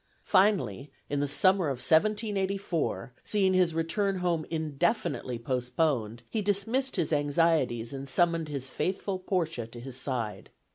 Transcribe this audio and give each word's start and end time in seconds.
Finally, 0.23 0.91
in 1.11 1.19
the 1.19 1.27
summer 1.27 1.65
of 1.67 1.77
1784, 1.77 3.13
seeing 3.23 3.53
his 3.53 3.75
return 3.75 4.15
home 4.15 4.47
indefinitely 4.49 5.37
postponed, 5.37 6.23
he 6.27 6.41
dismissed 6.41 6.95
his 6.95 7.13
anxieties 7.13 7.93
and 7.93 8.09
summoned 8.09 8.47
his 8.49 8.67
faithful 8.67 9.19
Portia 9.19 9.67
to 9.67 9.79
his 9.79 9.95
side. 9.97 10.49